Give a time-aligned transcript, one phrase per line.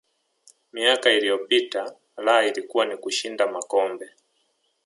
[0.73, 4.09] miaka iliyopita raha ilikuwa ni kushinda makombe